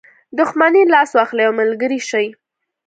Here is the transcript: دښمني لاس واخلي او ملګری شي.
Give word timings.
دښمني 0.37 0.83
لاس 0.93 1.09
واخلي 1.13 1.43
او 1.47 1.53
ملګری 1.61 1.99
شي. 2.09 2.25